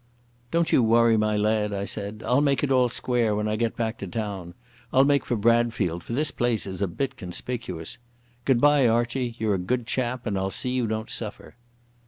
"Don't 0.49 0.71
you 0.71 0.81
worry, 0.81 1.15
my 1.15 1.37
lad," 1.37 1.71
I 1.73 1.85
said. 1.85 2.23
"I'll 2.25 2.41
make 2.41 2.63
it 2.63 2.71
all 2.71 2.89
square 2.89 3.35
when 3.35 3.47
I 3.47 3.55
get 3.55 3.75
back 3.75 3.99
to 3.99 4.07
town. 4.07 4.55
I'll 4.91 5.03
make 5.03 5.27
for 5.27 5.35
Bradfield, 5.37 6.03
for 6.03 6.13
this 6.13 6.31
place 6.31 6.65
is 6.65 6.81
a 6.81 6.87
bit 6.87 7.15
conspicuous. 7.17 7.99
Goodbye, 8.43 8.87
Archie. 8.87 9.35
You're 9.37 9.53
a 9.53 9.59
good 9.59 9.85
chap 9.85 10.25
and 10.25 10.39
I'll 10.39 10.49
see 10.49 10.71
you 10.71 10.87
don't 10.87 11.11
suffer." 11.11 11.55